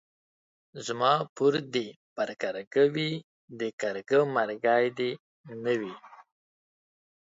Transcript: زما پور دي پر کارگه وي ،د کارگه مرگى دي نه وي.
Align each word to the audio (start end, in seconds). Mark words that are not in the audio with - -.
زما 0.85 1.13
پور 1.35 1.53
دي 1.73 1.87
پر 2.15 2.29
کارگه 2.41 2.83
وي 2.95 3.09
،د 3.59 3.61
کارگه 3.81 4.19
مرگى 4.35 4.85
دي 4.97 5.11
نه 5.63 5.73
وي. 5.79 5.95